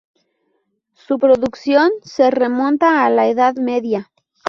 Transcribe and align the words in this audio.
Su 0.95 1.19
producción 1.19 1.91
se 2.01 2.31
remonta 2.31 3.05
a 3.05 3.11
la 3.11 3.27
Edad 3.27 3.53
Media. 3.57 4.11